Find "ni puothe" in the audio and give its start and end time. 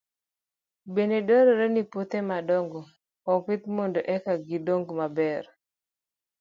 1.73-2.19